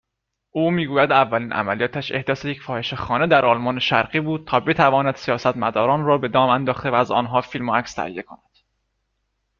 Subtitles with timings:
[0.51, 6.17] او میگوید اولین عملیاتش احداث یک فاحشهخانه در آلمان شرقی بود تا بتواند سیاستمداران را
[6.17, 8.57] به دام انداخته و از آنها فیلم و عکس تهیه کند